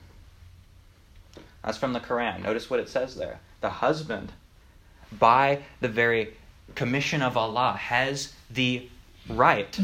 [1.66, 2.44] That's from the Quran.
[2.44, 3.40] Notice what it says there.
[3.60, 4.32] The husband,
[5.10, 6.34] by the very
[6.76, 8.88] commission of Allah, has the
[9.28, 9.76] right,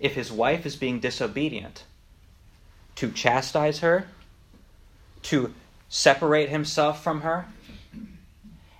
[0.00, 1.84] if his wife is being disobedient,
[2.96, 4.08] to chastise her,
[5.22, 5.54] to
[5.88, 7.46] separate himself from her,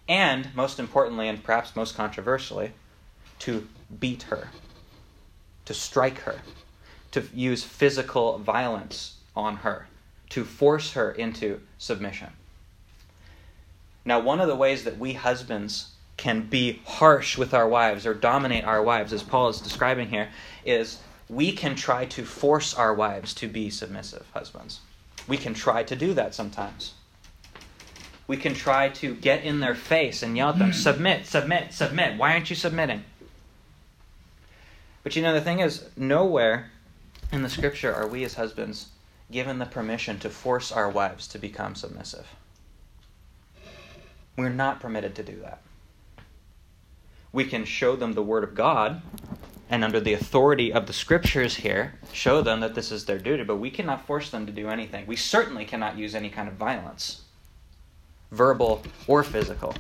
[0.09, 2.73] and, most importantly, and perhaps most controversially,
[3.38, 3.68] to
[4.01, 4.49] beat her,
[5.64, 6.40] to strike her,
[7.12, 9.87] to use physical violence on her,
[10.30, 12.30] to force her into submission.
[14.04, 18.14] Now, one of the ways that we husbands can be harsh with our wives or
[18.14, 20.28] dominate our wives, as Paul is describing here,
[20.64, 24.80] is we can try to force our wives to be submissive husbands.
[25.28, 26.94] We can try to do that sometimes.
[28.26, 32.18] We can try to get in their face and yell at them, submit, submit, submit.
[32.18, 33.04] Why aren't you submitting?
[35.02, 36.70] But you know, the thing is, nowhere
[37.32, 38.88] in the scripture are we as husbands
[39.30, 42.26] given the permission to force our wives to become submissive.
[44.36, 45.60] We're not permitted to do that.
[47.32, 49.02] We can show them the Word of God,
[49.68, 53.44] and under the authority of the Scriptures here, show them that this is their duty,
[53.44, 55.06] but we cannot force them to do anything.
[55.06, 57.22] We certainly cannot use any kind of violence,
[58.32, 59.74] verbal or physical.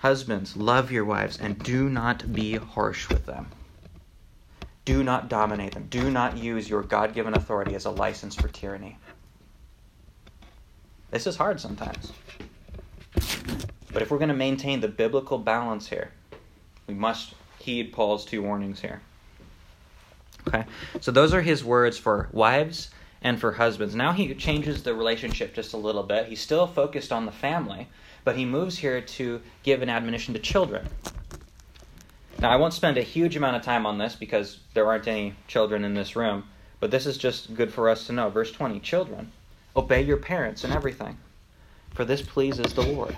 [0.00, 3.46] Husbands, love your wives and do not be harsh with them.
[4.84, 5.86] Do not dominate them.
[5.90, 8.98] Do not use your God given authority as a license for tyranny.
[11.10, 12.12] This is hard sometimes.
[13.92, 16.12] But if we're going to maintain the biblical balance here,
[16.86, 19.00] we must heed Paul's two warnings here.
[20.48, 20.64] Okay?
[21.00, 22.90] So those are his words for wives
[23.22, 23.94] and for husbands.
[23.94, 26.28] Now he changes the relationship just a little bit.
[26.28, 27.88] He's still focused on the family,
[28.24, 30.88] but he moves here to give an admonition to children.
[32.40, 35.34] Now, I won't spend a huge amount of time on this because there aren't any
[35.46, 36.44] children in this room,
[36.80, 38.30] but this is just good for us to know.
[38.30, 39.30] Verse 20 Children,
[39.76, 41.18] obey your parents in everything,
[41.92, 43.14] for this pleases the Lord.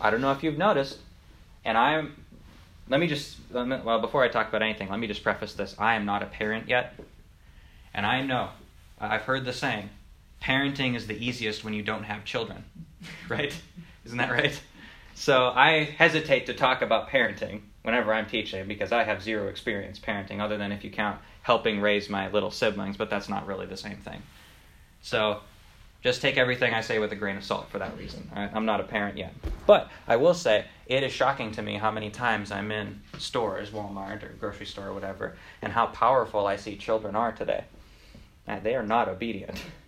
[0.00, 0.98] I don't know if you've noticed,
[1.64, 2.14] and I'm.
[2.88, 3.36] Let me just.
[3.52, 5.74] Well, before I talk about anything, let me just preface this.
[5.80, 6.94] I am not a parent yet,
[7.94, 8.50] and I know,
[9.00, 9.90] I've heard the saying,
[10.40, 12.62] parenting is the easiest when you don't have children,
[13.28, 13.52] right?
[14.04, 14.60] Isn't that right?
[15.22, 20.00] So I hesitate to talk about parenting whenever I'm teaching because I have zero experience
[20.00, 23.66] parenting, other than if you count helping raise my little siblings, but that's not really
[23.66, 24.20] the same thing.
[25.00, 25.38] So
[26.02, 28.32] just take everything I say with a grain of salt for that reason.
[28.34, 28.50] Right?
[28.52, 29.32] I'm not a parent yet.
[29.64, 33.70] But I will say, it is shocking to me how many times I'm in stores,
[33.70, 37.62] Walmart or grocery store or whatever, and how powerful I see children are today.
[38.64, 39.62] They are not obedient.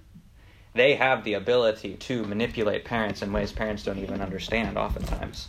[0.74, 5.48] They have the ability to manipulate parents in ways parents don't even understand oftentimes.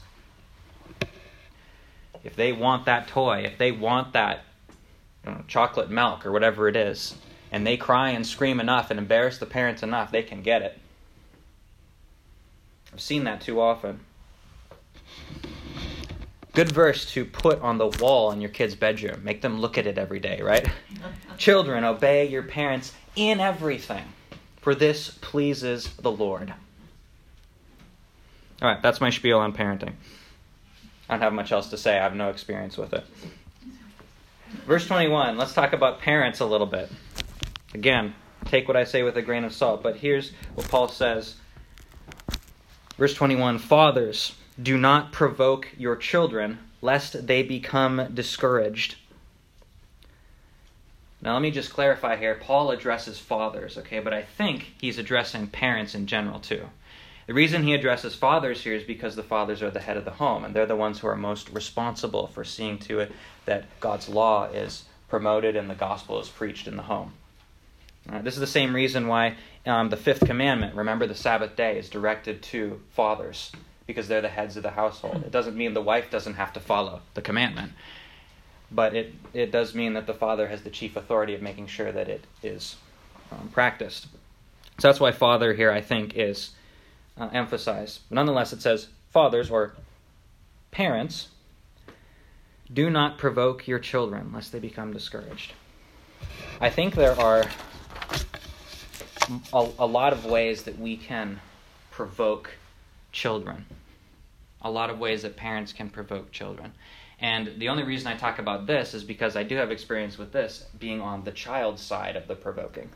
[2.24, 4.44] If they want that toy, if they want that
[5.26, 7.16] you know, chocolate milk or whatever it is,
[7.52, 10.80] and they cry and scream enough and embarrass the parents enough, they can get it.
[12.94, 14.00] I've seen that too often.
[16.54, 19.24] Good verse to put on the wall in your kid's bedroom.
[19.24, 20.68] Make them look at it every day, right?
[21.38, 24.06] Children, obey your parents in everything,
[24.66, 26.52] for this pleases the Lord.
[28.64, 29.94] All right, that's my spiel on parenting.
[31.08, 32.00] I don't have much else to say.
[32.00, 33.04] I have no experience with it.
[34.66, 36.90] Verse 21, let's talk about parents a little bit.
[37.76, 41.36] Again, take what I say with a grain of salt, but here's what Paul says.
[42.98, 48.96] Verse 21 Fathers, do not provoke your children, lest they become discouraged.
[51.26, 52.36] Now, let me just clarify here.
[52.36, 56.70] Paul addresses fathers, okay, but I think he's addressing parents in general too.
[57.26, 60.12] The reason he addresses fathers here is because the fathers are the head of the
[60.12, 63.12] home, and they're the ones who are most responsible for seeing to it
[63.46, 67.14] that God's law is promoted and the gospel is preached in the home.
[68.08, 69.36] Uh, this is the same reason why
[69.66, 73.52] um, the fifth commandment, remember the Sabbath day, is directed to fathers,
[73.88, 75.24] because they're the heads of the household.
[75.26, 77.72] It doesn't mean the wife doesn't have to follow the commandment,
[78.76, 81.92] but it, it does mean that the father has the chief authority of making sure
[81.92, 82.76] that it is
[83.32, 84.08] um, practiced.
[84.80, 86.52] So that's why father here, I think, is
[87.18, 88.02] uh, emphasized.
[88.10, 89.74] But nonetheless, it says fathers or
[90.72, 91.30] parents
[92.74, 95.54] Do not provoke your children, lest they become discouraged.
[96.60, 97.46] I think there are
[99.54, 101.40] a, a lot of ways that we can
[101.92, 102.52] provoke
[103.12, 103.66] children.
[104.62, 106.74] A lot of ways that parents can provoke children.
[107.20, 110.32] And the only reason I talk about this is because I do have experience with
[110.32, 112.90] this being on the child's side of the provoking.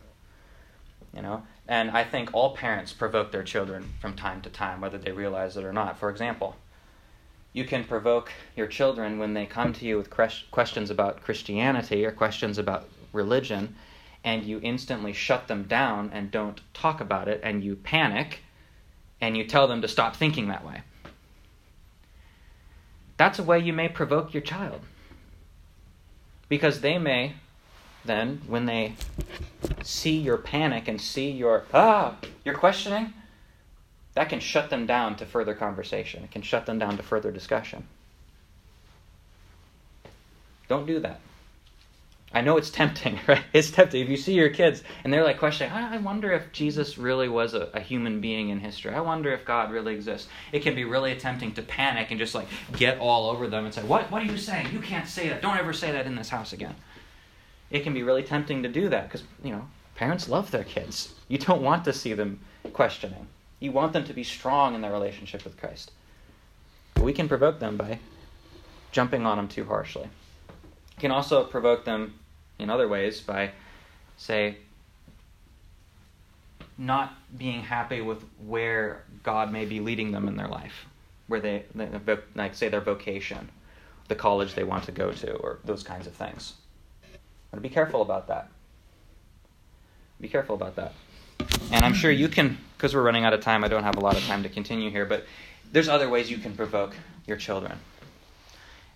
[1.14, 5.00] You know, and I think all parents provoke their children from time to time, whether
[5.00, 5.98] they realize it or not.
[5.98, 6.56] For example,
[7.52, 10.12] you can provoke your children when they come to you with
[10.52, 13.76] questions about Christianity or questions about religion,
[14.24, 18.42] and you instantly shut them down and don't talk about it, and you panic,
[19.20, 20.84] and you tell them to stop thinking that way.
[23.20, 24.80] That's a way you may provoke your child.
[26.48, 27.34] Because they may
[28.06, 28.94] then, when they
[29.84, 33.14] see your panic and see your, ah, you're questioning,
[34.14, 36.24] that can shut them down to further conversation.
[36.24, 37.88] It can shut them down to further discussion.
[40.70, 41.20] Don't do that.
[42.32, 43.44] I know it's tempting, right?
[43.54, 44.04] It's tempting.
[44.04, 47.54] If you see your kids and they're like questioning, I wonder if Jesus really was
[47.54, 48.94] a, a, human being in history.
[48.94, 50.28] I wonder if God really exists.
[50.52, 53.74] It can be really tempting to panic and just like get all over them and
[53.74, 54.72] say, What, what are you saying?
[54.72, 55.42] You can't say that.
[55.42, 56.76] Don't ever say that in this house again.
[57.72, 61.14] It can be really tempting to do that because, you know, parents love their kids.
[61.28, 62.40] You don't want to see them
[62.74, 63.28] questioning.
[63.60, 65.92] You want them to be strong in their relationship with Christ.
[66.94, 68.00] But we can provoke them by
[68.92, 70.04] jumping on them too harshly.
[70.04, 72.19] You can also provoke them
[72.60, 73.52] in other ways by,
[74.18, 74.58] say,
[76.78, 80.86] not being happy with where God may be leading them in their life,
[81.28, 81.66] where they,
[82.36, 83.50] like, say, their vocation,
[84.08, 86.54] the college they want to go to, or those kinds of things.
[87.52, 88.50] But be careful about that.
[90.22, 90.94] Be careful about that.
[91.72, 94.02] And I'm sure you can, because we're running out of time, I don't have a
[94.02, 95.26] lot of time to continue here, but
[95.72, 96.96] there's other ways you can provoke
[97.26, 97.78] your children.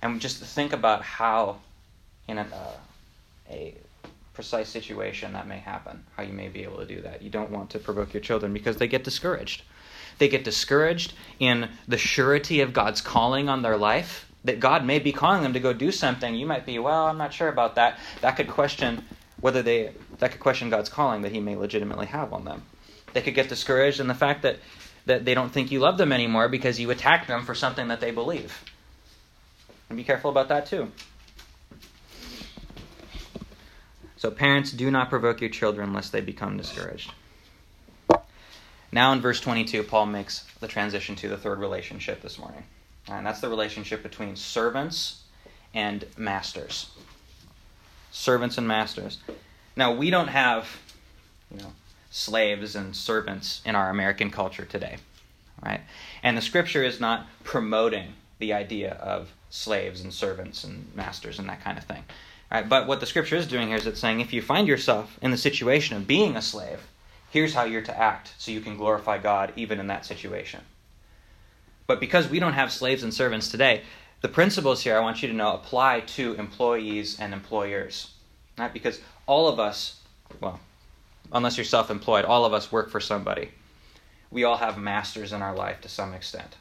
[0.01, 1.59] And just think about how,
[2.27, 2.77] in a, uh,
[3.53, 3.75] a
[4.33, 7.21] precise situation, that may happen, how you may be able to do that.
[7.21, 9.61] You don't want to provoke your children because they get discouraged.
[10.17, 14.99] They get discouraged in the surety of God's calling on their life, that God may
[14.99, 16.35] be calling them to go do something.
[16.35, 17.99] You might be, well, I'm not sure about that.
[18.21, 19.05] That could question
[19.41, 22.63] whether they that could question God's calling that He may legitimately have on them.
[23.13, 24.57] They could get discouraged in the fact that
[25.05, 27.99] that they don't think you love them anymore because you attack them for something that
[27.99, 28.63] they believe.
[29.89, 30.91] And be careful about that too.
[34.23, 37.11] So, parents, do not provoke your children lest they become discouraged.
[38.89, 42.63] Now, in verse 22, Paul makes the transition to the third relationship this morning.
[43.09, 45.23] And that's the relationship between servants
[45.73, 46.89] and masters
[48.11, 49.17] servants and masters.
[49.75, 50.69] Now, we don't have,
[51.51, 51.73] you know,
[52.09, 54.99] slaves and servants in our American culture today,
[55.65, 55.81] right?
[56.21, 61.49] And the scripture is not promoting the idea of slaves and servants and masters and
[61.49, 62.05] that kind of thing.
[62.53, 62.69] Right?
[62.69, 65.31] But what the scripture is doing here is it's saying if you find yourself in
[65.31, 66.87] the situation of being a slave,
[67.31, 70.61] here's how you're to act so you can glorify God even in that situation.
[71.87, 73.81] But because we don't have slaves and servants today,
[74.21, 78.13] the principles here I want you to know apply to employees and employers.
[78.57, 78.71] Right?
[78.71, 79.99] Because all of us,
[80.39, 80.59] well,
[81.31, 83.49] unless you're self employed, all of us work for somebody.
[84.29, 86.55] We all have masters in our life to some extent.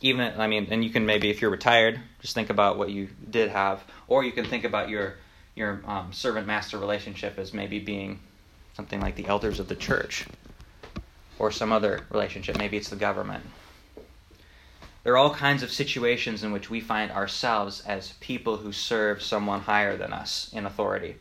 [0.00, 3.08] Even, I mean, and you can maybe, if you're retired, just think about what you
[3.30, 5.14] did have, or you can think about your
[5.56, 8.20] your um, servant master relationship as maybe being
[8.74, 10.24] something like the elders of the church,
[11.38, 12.56] or some other relationship.
[12.56, 13.42] Maybe it's the government,
[15.08, 19.22] there are all kinds of situations in which we find ourselves as people who serve
[19.22, 21.16] someone higher than us in authority.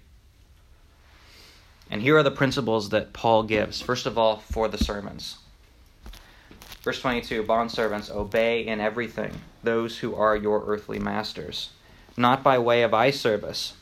[1.90, 3.82] And here are the principles that Paul gives.
[3.82, 5.38] First of all, for the servants.
[6.82, 11.72] Verse 22 Bondservants, obey in everything those who are your earthly masters,
[12.16, 13.74] not by way of eye service,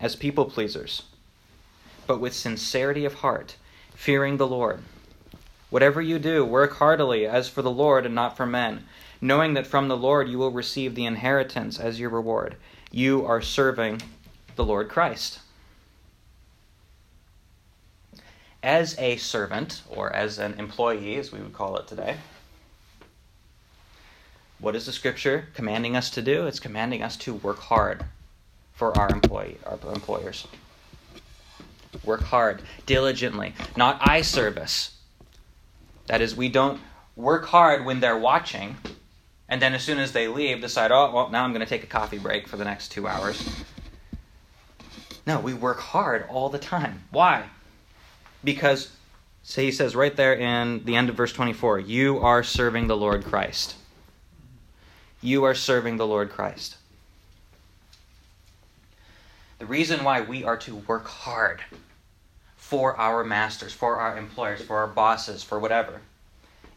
[0.00, 1.02] as people pleasers,
[2.06, 3.56] but with sincerity of heart,
[3.94, 4.82] fearing the Lord.
[5.70, 8.84] Whatever you do, work heartily as for the Lord and not for men
[9.22, 12.56] knowing that from the Lord you will receive the inheritance as your reward.
[12.90, 14.02] You are serving
[14.56, 15.38] the Lord Christ.
[18.64, 22.16] As a servant, or as an employee, as we would call it today,
[24.62, 26.46] what is the scripture commanding us to do?
[26.46, 28.04] It's commanding us to work hard
[28.72, 30.46] for our employee, our employers.
[32.04, 34.96] Work hard, diligently, not eye service.
[36.06, 36.80] That is, we don't
[37.16, 38.76] work hard when they're watching,
[39.48, 41.82] and then as soon as they leave, decide, oh, well, now I'm going to take
[41.82, 43.44] a coffee break for the next two hours.
[45.26, 47.02] No, we work hard all the time.
[47.10, 47.46] Why?
[48.44, 48.94] Because,
[49.42, 52.96] say he says right there in the end of verse 24, you are serving the
[52.96, 53.74] Lord Christ.
[55.22, 56.76] You are serving the Lord Christ.
[59.60, 61.62] The reason why we are to work hard
[62.56, 66.00] for our masters, for our employers, for our bosses, for whatever,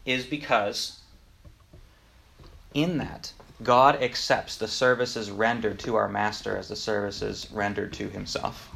[0.04, 1.00] is because
[2.72, 3.32] in that,
[3.62, 8.70] God accepts the services rendered to our master as the services rendered to himself.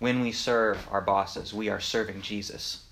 [0.00, 2.84] When we serve our bosses, we are serving Jesus.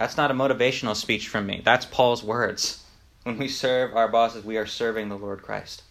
[0.00, 1.60] That's not a motivational speech from me.
[1.62, 2.86] That's Paul's words.
[3.24, 5.82] When we serve our bosses, we are serving the Lord Christ.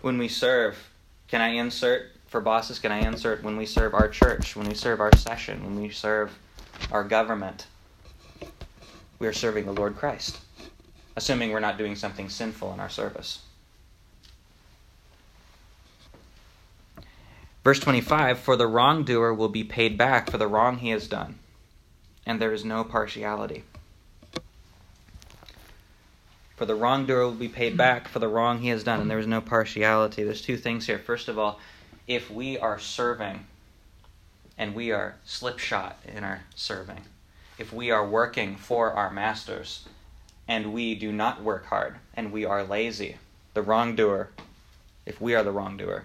[0.00, 0.90] When we serve,
[1.28, 2.80] can I insert for bosses?
[2.80, 5.90] Can I insert when we serve our church, when we serve our session, when we
[5.90, 6.36] serve
[6.90, 7.68] our government?
[9.20, 10.40] We are serving the Lord Christ,
[11.14, 13.42] assuming we're not doing something sinful in our service.
[17.62, 21.38] Verse 25 For the wrongdoer will be paid back for the wrong he has done,
[22.26, 23.64] and there is no partiality.
[26.56, 29.18] For the wrongdoer will be paid back for the wrong he has done, and there
[29.18, 30.22] is no partiality.
[30.22, 30.98] There's two things here.
[30.98, 31.58] First of all,
[32.06, 33.46] if we are serving
[34.56, 37.02] and we are slipshod in our serving,
[37.58, 39.86] if we are working for our masters
[40.46, 43.16] and we do not work hard and we are lazy,
[43.54, 44.30] the wrongdoer,
[45.06, 46.04] if we are the wrongdoer,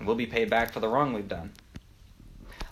[0.00, 1.52] we'll be paid back for the wrong we've done.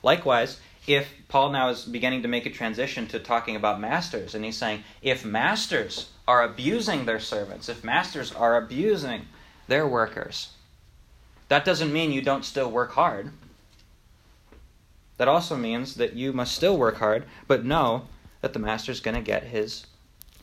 [0.02, 4.45] Likewise, if Paul now is beginning to make a transition to talking about masters, and
[4.45, 9.26] he's saying, if masters are abusing their servants, if masters are abusing
[9.66, 10.51] their workers,
[11.49, 13.30] that doesn't mean you don't still work hard.
[15.18, 18.07] That also means that you must still work hard, but know
[18.41, 19.86] that the master's going to get his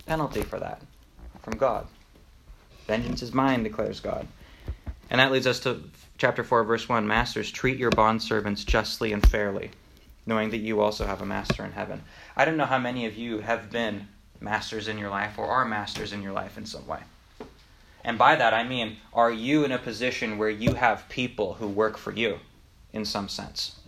[0.06, 0.82] penalty for that
[1.41, 1.88] from God.
[2.88, 4.28] Vengeance is mine, declares God.
[5.10, 5.84] And that leads us to
[6.18, 9.72] chapter 4, verse 1 Masters, treat your bondservants justly and fairly,
[10.26, 12.04] knowing that you also have a master in heaven.
[12.36, 14.08] I don't know how many of you have been
[14.40, 17.00] masters in your life or are masters in your life in some way.
[18.04, 21.68] And by that I mean, are you in a position where you have people who
[21.68, 22.40] work for you
[22.94, 23.80] in some sense?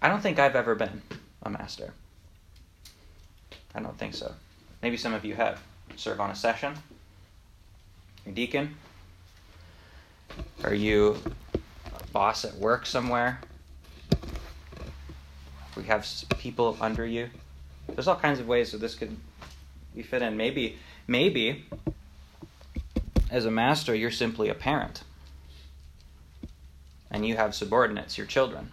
[0.00, 1.02] I don't think I've ever been
[1.42, 1.92] a master.
[3.74, 4.32] I don't think so.
[4.82, 5.60] Maybe some of you have.
[5.96, 6.74] Serve on a session?
[8.24, 8.76] Your deacon?
[10.64, 11.18] Are you
[11.54, 13.40] a boss at work somewhere?
[15.76, 16.06] We have
[16.38, 17.30] people under you.
[17.88, 19.16] There's all kinds of ways that this could
[19.94, 20.36] be fit in.
[20.36, 21.64] Maybe, maybe,
[23.30, 25.02] as a master, you're simply a parent,
[27.10, 28.70] and you have subordinates, your children.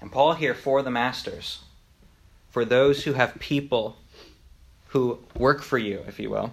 [0.00, 1.60] And Paul here for the masters,
[2.50, 3.96] for those who have people
[4.88, 6.52] who work for you, if you will,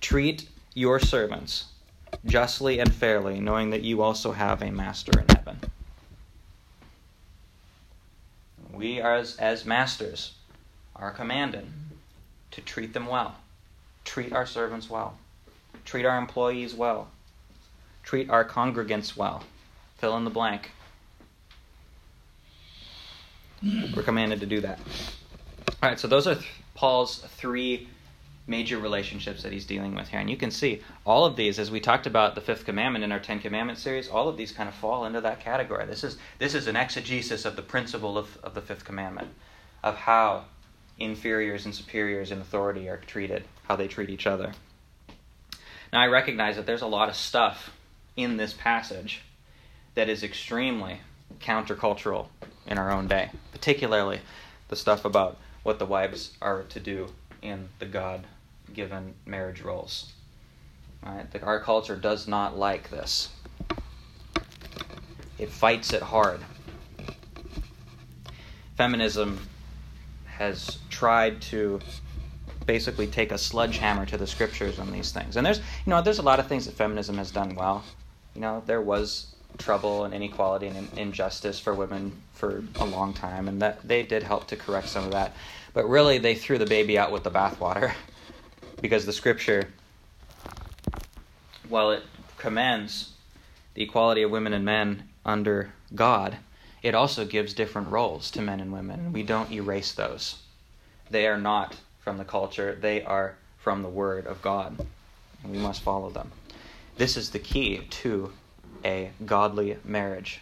[0.00, 1.66] treat your servants
[2.24, 5.58] justly and fairly, knowing that you also have a master in heaven.
[8.72, 10.34] We, as, as masters,
[10.96, 11.66] are commanded
[12.52, 13.36] to treat them well,
[14.04, 15.18] treat our servants well,
[15.84, 17.08] treat our employees well,
[18.02, 19.44] treat our congregants well.
[19.98, 20.72] Fill in the blank.
[23.62, 24.80] We're commanded to do that.
[25.80, 27.88] All right, so those are th- Paul's three
[28.46, 30.20] major relationships that he's dealing with here.
[30.20, 33.12] And you can see all of these, as we talked about the fifth commandment in
[33.12, 35.86] our Ten Commandments series, all of these kind of fall into that category.
[35.86, 39.28] This is, this is an exegesis of the principle of, of the fifth commandment,
[39.82, 40.44] of how
[40.98, 44.52] inferiors and superiors in authority are treated, how they treat each other.
[45.92, 47.70] Now, I recognize that there's a lot of stuff
[48.16, 49.22] in this passage
[49.94, 51.00] that is extremely
[51.40, 52.26] countercultural
[52.66, 54.20] in our own day, particularly
[54.68, 57.08] the stuff about what the wives are to do
[57.42, 58.26] in the God
[58.72, 60.12] given marriage roles.
[61.04, 61.26] Right?
[61.42, 63.28] Our culture does not like this.
[65.38, 66.40] It fights it hard.
[68.76, 69.48] Feminism
[70.26, 71.80] has tried to
[72.66, 75.36] basically take a sledgehammer to the scriptures on these things.
[75.36, 77.84] And there's you know there's a lot of things that feminism has done well.
[78.34, 83.48] You know, there was trouble and inequality and injustice for women for a long time,
[83.48, 85.34] and that they did help to correct some of that.
[85.74, 87.92] But really, they threw the baby out with the bathwater
[88.80, 89.68] because the scripture,
[91.68, 92.02] while it
[92.38, 93.12] commends
[93.74, 96.36] the equality of women and men under God,
[96.82, 99.12] it also gives different roles to men and women.
[99.12, 100.42] We don't erase those.
[101.10, 104.84] They are not from the culture, they are from the Word of God.
[105.42, 106.32] And we must follow them.
[106.96, 108.32] This is the key to
[108.84, 110.40] a godly marriage,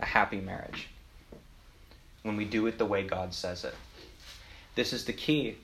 [0.00, 0.88] a happy marriage,
[2.22, 3.74] when we do it the way God says it.
[4.80, 5.58] This is the key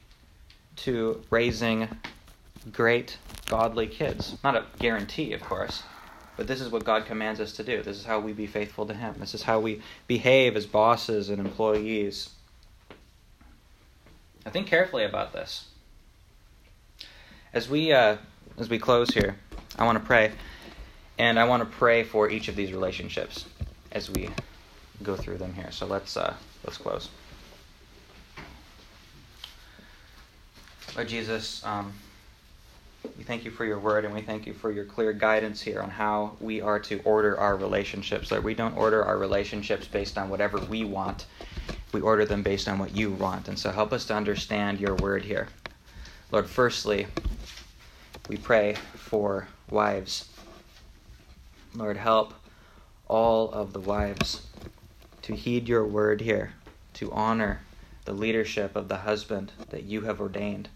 [0.85, 1.89] to raising
[2.71, 4.37] great, godly kids.
[4.45, 5.85] Not a guarantee, of course,
[6.37, 7.83] but this is what God commands us to do.
[7.83, 9.15] This is how we be faithful to Him.
[9.19, 12.29] This is how we behave as bosses and employees.
[14.45, 15.65] Now think carefully about this.
[17.55, 18.19] As we uh,
[18.59, 19.37] as we close here,
[19.79, 20.31] I want to pray,
[21.19, 23.47] and I want to pray for each of these relationships
[23.93, 24.29] as we
[25.03, 25.71] go through them here.
[25.71, 27.09] So let's uh, let's close.
[30.97, 31.93] Lord Jesus, um,
[33.19, 35.83] we thank you for your word, and we thank you for your clear guidance here
[35.83, 38.31] on how we are to order our relationships.
[38.31, 41.27] Lord, we don't order our relationships based on whatever we want.
[41.93, 43.47] We order them based on what you want.
[43.47, 45.49] And so help us to understand your word here.
[46.33, 47.09] Lord, firstly,
[48.31, 50.31] we pray for wives.
[51.75, 52.33] Lord, help
[53.07, 54.47] all of the wives
[55.21, 56.55] to heed your word here,
[56.95, 57.61] to honor
[58.07, 60.71] the leadership of the husband that you have ordained.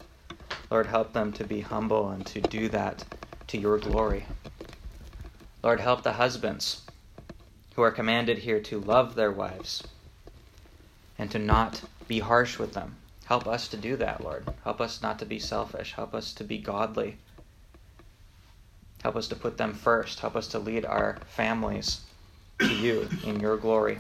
[0.70, 3.04] Lord, help them to be humble and to do that
[3.48, 4.26] to your glory.
[5.62, 6.82] Lord, help the husbands
[7.74, 9.84] who are commanded here to love their wives
[11.18, 12.96] and to not be harsh with them.
[13.24, 14.46] Help us to do that, Lord.
[14.64, 15.92] Help us not to be selfish.
[15.94, 17.18] Help us to be godly.
[19.02, 20.20] Help us to put them first.
[20.20, 22.02] Help us to lead our families
[22.60, 23.98] to you in your glory.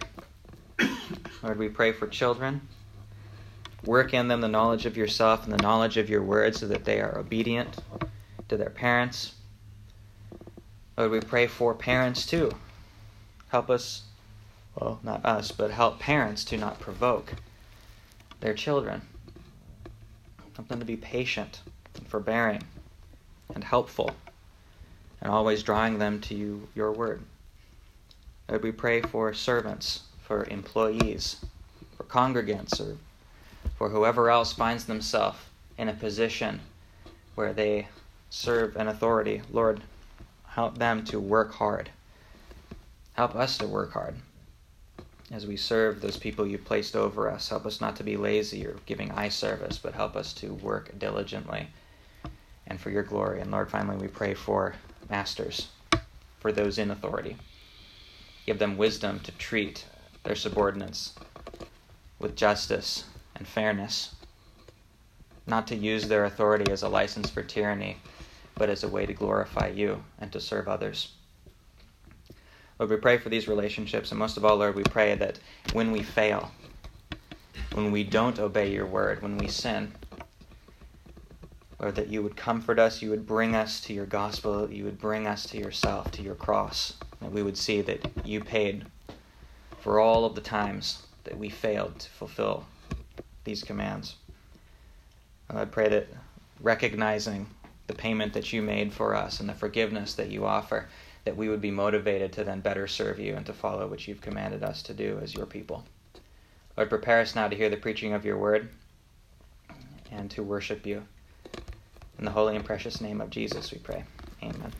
[1.42, 2.68] Lord, we pray for children.
[3.84, 6.84] Work in them the knowledge of yourself and the knowledge of your word so that
[6.84, 7.78] they are obedient
[8.48, 9.34] to their parents.
[10.98, 12.52] Lord, we pray for parents too.
[13.48, 14.02] Help us,
[14.78, 17.34] well, not us, but help parents to not provoke
[18.40, 19.02] their children.
[20.54, 21.60] Help them to be patient
[21.96, 22.62] and forbearing
[23.54, 24.14] and helpful
[25.22, 27.22] and always drawing them to you, your word.
[28.48, 31.44] Lord, we pray for servants, for employees,
[31.96, 32.96] for congregants, or
[33.80, 35.38] for whoever else finds themselves
[35.78, 36.60] in a position
[37.34, 37.88] where they
[38.28, 39.40] serve an authority.
[39.50, 39.80] Lord,
[40.48, 41.88] help them to work hard.
[43.14, 44.16] Help us to work hard
[45.30, 47.48] as we serve those people you placed over us.
[47.48, 50.98] Help us not to be lazy or giving eye service, but help us to work
[50.98, 51.66] diligently
[52.66, 53.40] and for your glory.
[53.40, 54.74] And Lord, finally, we pray for
[55.08, 55.68] masters,
[56.38, 57.38] for those in authority.
[58.44, 59.86] Give them wisdom to treat
[60.22, 61.14] their subordinates
[62.18, 63.04] with justice
[63.40, 64.14] and fairness,
[65.46, 67.96] not to use their authority as a license for tyranny,
[68.58, 71.14] but as a way to glorify you and to serve others.
[72.78, 75.38] Lord, we pray for these relationships, and most of all, Lord, we pray that
[75.72, 76.52] when we fail,
[77.72, 79.94] when we don't obey your word, when we sin,
[81.80, 85.00] Lord, that you would comfort us, you would bring us to your gospel, you would
[85.00, 88.84] bring us to yourself, to your cross, that we would see that you paid
[89.78, 92.66] for all of the times that we failed to fulfill
[93.44, 94.16] these commands.
[95.48, 96.08] And I pray that
[96.60, 97.46] recognizing
[97.86, 100.88] the payment that you made for us and the forgiveness that you offer,
[101.24, 104.20] that we would be motivated to then better serve you and to follow what you've
[104.20, 105.84] commanded us to do as your people.
[106.76, 108.70] Lord, prepare us now to hear the preaching of your word
[110.12, 111.02] and to worship you.
[112.18, 114.04] In the holy and precious name of Jesus, we pray.
[114.42, 114.72] Amen.